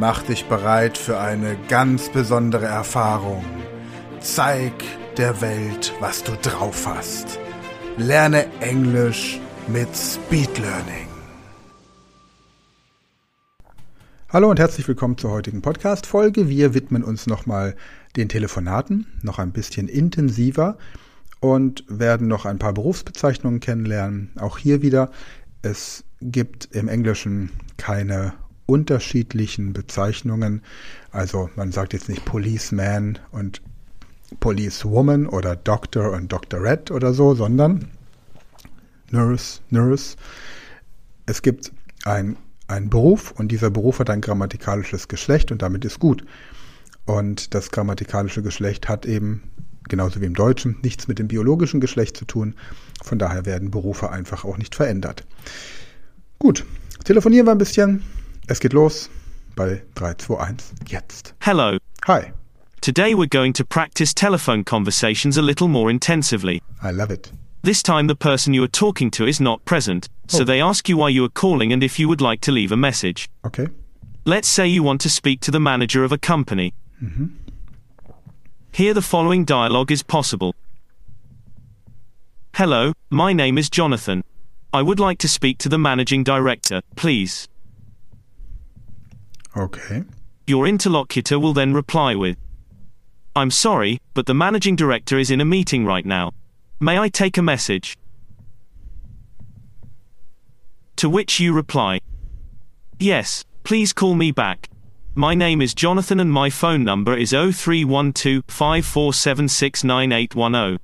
[0.00, 3.44] Mach dich bereit für eine ganz besondere Erfahrung.
[4.20, 4.72] Zeig
[5.16, 7.40] der Welt, was du drauf hast.
[7.96, 11.08] Lerne Englisch mit Speed Learning.
[14.28, 16.48] Hallo und herzlich willkommen zur heutigen Podcast-Folge.
[16.48, 17.74] Wir widmen uns nochmal
[18.14, 20.78] den Telefonaten, noch ein bisschen intensiver
[21.40, 24.30] und werden noch ein paar Berufsbezeichnungen kennenlernen.
[24.38, 25.10] Auch hier wieder,
[25.62, 28.34] es gibt im Englischen keine
[28.68, 30.62] unterschiedlichen Bezeichnungen.
[31.10, 33.62] Also man sagt jetzt nicht Policeman und
[34.40, 37.88] Policewoman oder Doctor und Doctorette oder so, sondern
[39.10, 40.16] Nurse, Nurse.
[41.24, 41.72] Es gibt
[42.04, 42.36] ein,
[42.68, 46.24] einen Beruf und dieser Beruf hat ein grammatikalisches Geschlecht und damit ist gut.
[47.06, 49.50] Und das grammatikalische Geschlecht hat eben,
[49.88, 52.54] genauso wie im Deutschen, nichts mit dem biologischen Geschlecht zu tun.
[53.02, 55.26] Von daher werden Berufe einfach auch nicht verändert.
[56.38, 56.66] Gut,
[57.04, 58.02] telefonieren wir ein bisschen.
[58.48, 59.08] Es geht los
[59.56, 61.34] bei 3, 2, 1, jetzt.
[61.40, 61.78] Hello.
[62.06, 62.32] Hi,
[62.80, 66.62] Today we're going to practice telephone conversations a little more intensively.
[66.80, 67.32] I love it.
[67.62, 70.44] This time the person you are talking to is not present, so Oh.
[70.44, 72.76] they ask you why you are calling and if you would like to leave a
[72.76, 73.28] message.
[73.44, 73.66] Okay.
[74.24, 76.72] Let's say you want to speak to the manager of a company.
[77.02, 77.26] Mm-hmm.
[78.72, 80.54] Here the following dialogue is possible.
[82.54, 84.22] Hello, my name is Jonathan.
[84.72, 87.48] I would like to speak to the managing director, please.
[89.56, 90.04] Okay.
[90.46, 92.36] Your interlocutor will then reply with,
[93.36, 96.32] I'm sorry, but the managing director is in a meeting right now.
[96.80, 97.96] May I take a message?
[100.96, 102.00] To which you reply,
[102.98, 104.68] Yes, please call me back.
[105.14, 110.78] My name is Jonathan and my phone number is 0312 54769810.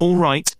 [0.00, 0.56] Alright.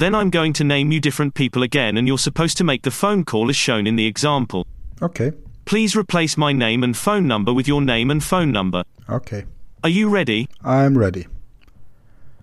[0.00, 2.90] Then I'm going to name you different people again and you're supposed to make the
[2.90, 4.66] phone call as shown in the example.
[5.02, 5.32] Okay.
[5.66, 8.82] Please replace my name and phone number with your name and phone number.
[9.10, 9.44] Okay.
[9.84, 10.48] Are you ready?
[10.64, 11.26] I'm ready.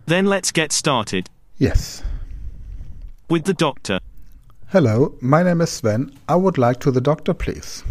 [0.05, 1.31] Then let's get started.
[1.57, 2.03] Yes.
[3.27, 4.01] With the doctor.
[4.67, 6.15] Hello, my name is Sven.
[6.29, 7.83] I would like to the doctor, please.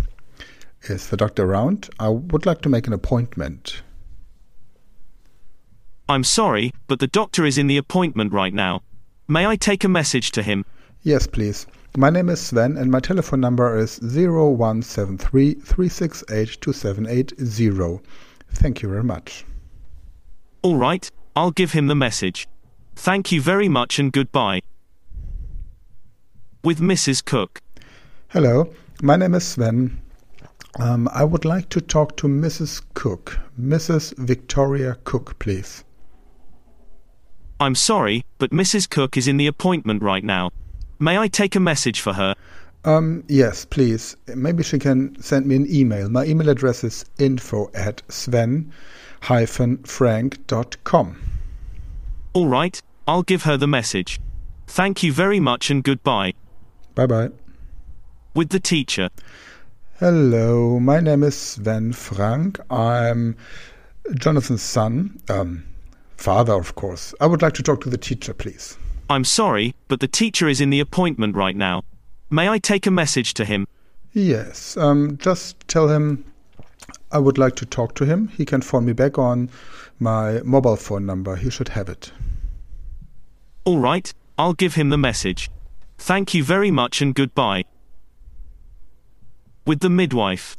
[0.82, 1.90] Is the doctor around?
[1.98, 3.82] I would like to make an appointment.
[6.08, 8.82] I'm sorry, but the doctor is in the appointment right now.
[9.28, 10.64] May I take a message to him?
[11.02, 11.66] Yes, please.
[11.96, 18.00] My name is Sven and my telephone number is 0173 368 2780.
[18.50, 19.44] Thank you very much.
[20.62, 22.46] All right, I'll give him the message.
[22.94, 24.60] Thank you very much and goodbye.
[26.62, 27.24] With Mrs.
[27.24, 27.60] Cook.
[28.28, 28.72] Hello,
[29.02, 30.00] my name is Sven.
[30.78, 32.80] Um, I would like to talk to Mrs.
[32.94, 33.40] Cook.
[33.60, 34.16] Mrs.
[34.18, 35.82] Victoria Cook, please.
[37.58, 38.88] I'm sorry, but Mrs.
[38.88, 40.50] Cook is in the appointment right now.
[40.98, 42.34] May I take a message for her?
[42.84, 44.16] Um, yes, please.
[44.28, 46.08] Maybe she can send me an email.
[46.08, 48.70] My email address is info at sven-frank.com.
[52.34, 54.20] All right, I'll give her the message.
[54.66, 56.34] Thank you very much and goodbye.
[56.94, 57.30] Bye bye.
[58.34, 59.08] With the teacher.
[59.98, 62.60] Hello, my name is Sven Frank.
[62.70, 63.34] I'm
[64.14, 65.64] Jonathan's son, um,
[66.16, 67.14] father, of course.
[67.20, 68.76] I would like to talk to the teacher, please.
[69.08, 71.82] I'm sorry, but the teacher is in the appointment right now.
[72.30, 73.66] May I take a message to him?
[74.12, 76.24] Yes, um, just tell him
[77.12, 78.28] I would like to talk to him.
[78.28, 79.48] He can phone me back on
[80.00, 81.36] my mobile phone number.
[81.36, 82.10] He should have it.
[83.64, 85.50] All right, I'll give him the message.
[85.98, 87.64] Thank you very much and goodbye.
[89.66, 90.56] With the midwife.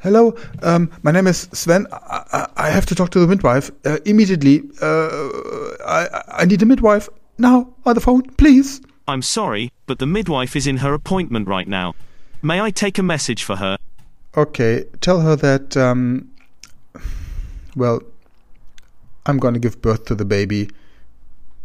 [0.00, 0.32] Hello,
[0.62, 1.86] um, my name is Sven.
[1.92, 4.62] I, I, I have to talk to the midwife uh, immediately.
[4.80, 5.18] Uh,
[5.84, 8.80] I, I need a midwife now on the phone, please.
[9.08, 11.94] I'm sorry, but the midwife is in her appointment right now.
[12.42, 13.76] May I take a message for her?
[14.36, 16.30] Okay, tell her that, um,
[17.74, 18.00] well,
[19.26, 20.70] I'm going to give birth to the baby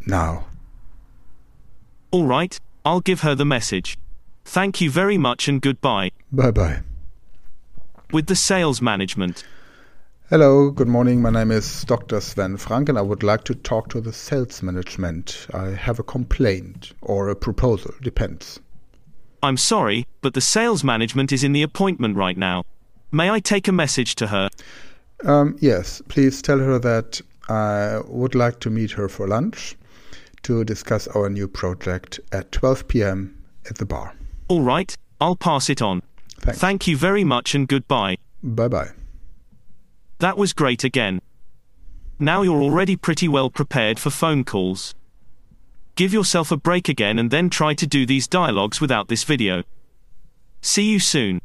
[0.07, 0.45] now.
[2.09, 3.97] All right, I'll give her the message.
[4.43, 6.11] Thank you very much and goodbye.
[6.31, 6.81] Bye bye.
[8.13, 9.43] With the sales management.
[10.29, 11.23] Hello, good morning.
[11.23, 12.21] My name is Dr.
[12.21, 15.47] Sven Frank and I would like to talk to the sales management.
[15.51, 18.59] I have a complaint or a proposal, depends.
[19.41, 22.65] I'm sorry, but the sales management is in the appointment right now.
[23.11, 24.49] May I take a message to her?
[25.25, 27.19] Um, yes, please tell her that
[27.49, 29.75] I would like to meet her for lunch
[30.43, 33.43] to discuss our new project at 12 p.m.
[33.67, 34.15] at the bar.
[34.49, 36.03] All right, I'll pass it on.
[36.43, 36.59] Thanks.
[36.59, 38.17] Thank you very much and goodbye.
[38.43, 38.91] bye bye.
[40.19, 41.21] That was great again.
[42.19, 44.93] Now you're already pretty well prepared for phone calls.
[45.95, 49.63] Give yourself a break again and then try to do these dialogues without this video.
[50.61, 51.39] See you soon.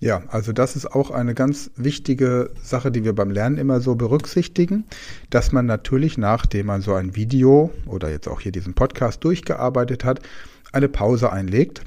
[0.00, 3.94] Ja, also das ist auch eine ganz wichtige Sache, die wir beim Lernen immer so
[3.96, 4.84] berücksichtigen,
[5.28, 10.04] dass man natürlich, nachdem man so ein Video oder jetzt auch hier diesen Podcast durchgearbeitet
[10.04, 10.20] hat,
[10.72, 11.82] eine Pause einlegt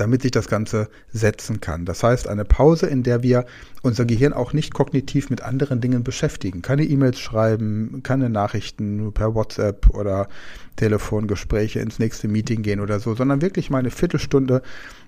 [0.00, 1.84] damit sich das Ganze setzen kann.
[1.84, 3.44] Das heißt, eine Pause, in der wir
[3.82, 6.62] unser Gehirn auch nicht kognitiv mit anderen Dingen beschäftigen.
[6.62, 10.28] Keine E-Mails schreiben, keine Nachrichten per WhatsApp oder
[10.76, 14.62] Telefongespräche ins nächste Meeting gehen oder so, sondern wirklich mal eine Viertelstunde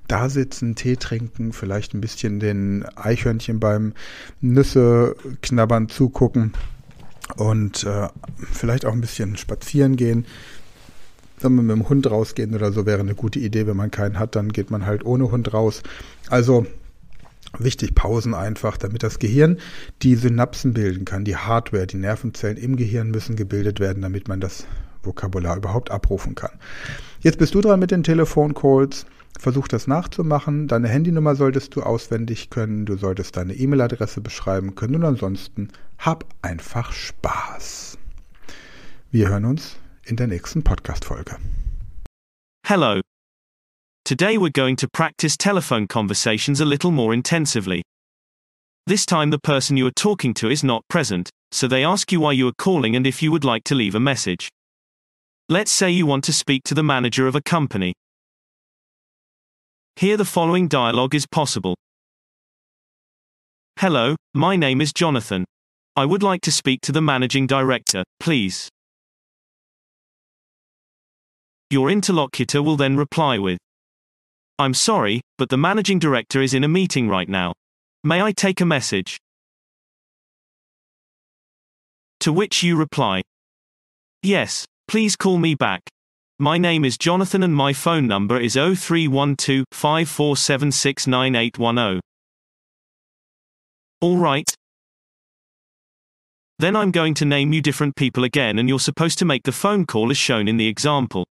[0.08, 3.94] da sitzen, Tee trinken, vielleicht ein bisschen den Eichhörnchen beim
[4.40, 6.52] Nüsse knabbern zugucken
[7.36, 8.08] und äh,
[8.52, 10.26] vielleicht auch ein bisschen spazieren gehen
[11.42, 13.66] wenn man mit dem Hund rausgehen oder so, wäre eine gute Idee.
[13.66, 15.82] Wenn man keinen hat, dann geht man halt ohne Hund raus.
[16.28, 16.66] Also
[17.58, 19.58] wichtig, Pausen einfach, damit das Gehirn
[20.02, 21.24] die Synapsen bilden kann.
[21.24, 24.66] Die Hardware, die Nervenzellen im Gehirn müssen gebildet werden, damit man das
[25.02, 26.52] Vokabular überhaupt abrufen kann.
[27.20, 29.06] Jetzt bist du dran mit den Telefoncalls.
[29.38, 30.68] Versuch das nachzumachen.
[30.68, 32.84] Deine Handynummer solltest du auswendig können.
[32.84, 34.96] Du solltest deine E-Mail-Adresse beschreiben können.
[34.96, 37.96] Und ansonsten hab einfach Spaß.
[39.10, 41.38] Wir hören uns in der nächsten Podcast-Folge.
[42.66, 43.00] Hello.
[44.04, 47.82] Today we're going to practice telephone conversations a little more intensively.
[48.86, 52.20] This time the person you are talking to is not present, so they ask you
[52.20, 54.48] why you are calling and if you would like to leave a message.
[55.48, 57.92] Let's say you want to speak to the manager of a company.
[59.96, 61.76] Here the following dialogue is possible.
[63.78, 65.44] Hello, my name is Jonathan.
[65.96, 68.68] I would like to speak to the managing director, please.
[71.70, 73.58] Your interlocutor will then reply with,
[74.58, 77.54] I'm sorry, but the managing director is in a meeting right now.
[78.04, 79.16] May I take a message?
[82.20, 83.22] To which you reply,
[84.22, 85.80] Yes, please call me back.
[86.38, 92.00] My name is Jonathan and my phone number is 0312 54769810.
[94.02, 94.54] All right.
[96.58, 99.52] Then I'm going to name you different people again and you're supposed to make the
[99.52, 101.24] phone call as shown in the example.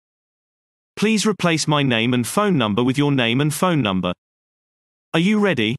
[0.99, 4.11] Please replace my name and phone number with your name and phone number.
[5.13, 5.77] Are you ready?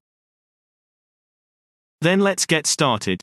[2.00, 3.20] Then let's get started.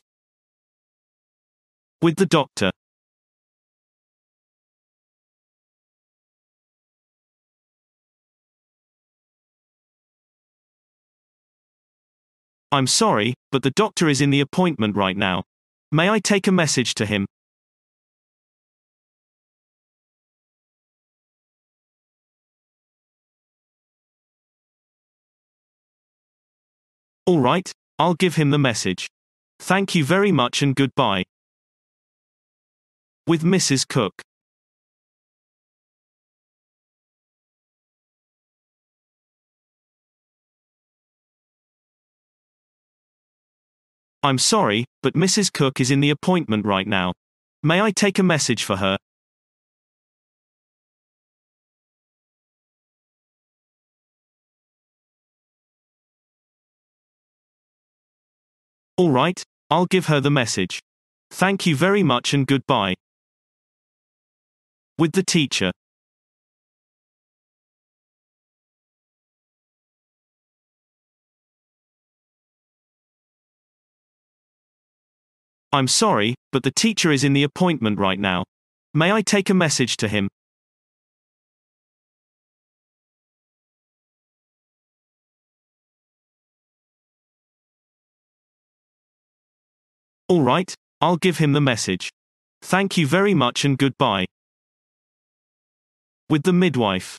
[2.00, 2.70] With the doctor.
[12.70, 15.42] I'm sorry, but the doctor is in the appointment right now.
[15.90, 17.26] May I take a message to him?
[27.28, 29.06] All right, I'll give him the message.
[29.60, 31.24] Thank you very much and goodbye.
[33.26, 33.86] With Mrs.
[33.86, 34.22] Cook.
[44.22, 45.52] I'm sorry, but Mrs.
[45.52, 47.12] Cook is in the appointment right now.
[47.62, 48.96] May I take a message for her?
[58.98, 59.40] All right,
[59.70, 60.80] I'll give her the message.
[61.30, 62.94] Thank you very much and goodbye.
[64.98, 65.70] With the teacher.
[75.72, 78.42] I'm sorry, but the teacher is in the appointment right now.
[78.94, 80.26] May I take a message to him?
[90.30, 92.10] All right, I'll give him the message.
[92.60, 94.26] Thank you very much and goodbye.
[96.28, 97.18] With the midwife.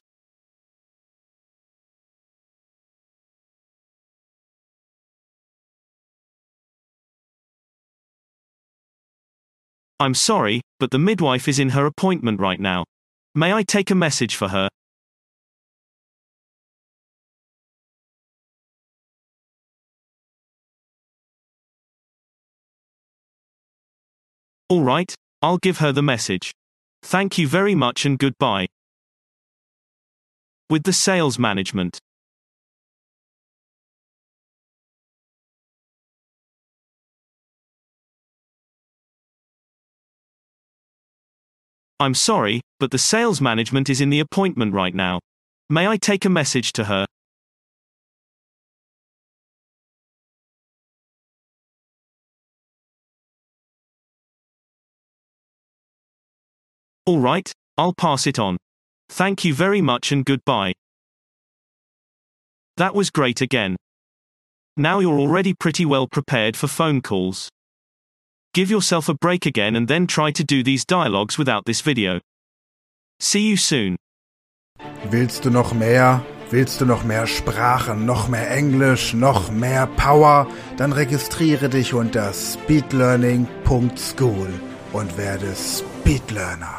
[10.00, 12.86] I'm sorry, but the midwife is in her appointment right now.
[13.34, 14.70] May I take a message for her?
[24.72, 25.12] All right,
[25.42, 26.54] I'll give her the message.
[27.02, 28.68] Thank you very much and goodbye.
[30.70, 31.98] With the sales management.
[42.00, 45.20] I'm sorry, but the sales management is in the appointment right now.
[45.68, 47.08] May I take a message to her?
[57.10, 58.58] All right, I'll pass it on.
[59.10, 60.74] Thank you very much and goodbye.
[62.78, 63.78] That was great again.
[64.78, 67.50] Now you're already pretty well prepared for phone calls.
[68.54, 72.20] Give yourself a break again and then try to do these dialogues without this video.
[73.20, 73.96] See you soon.
[75.10, 76.24] Willst du noch mehr?
[76.52, 80.46] Willst du noch mehr Sprachen, noch mehr Englisch, noch mehr Power?
[80.78, 84.54] Dann registriere dich unter speedlearning.school
[84.94, 86.79] und werde Speedlearner.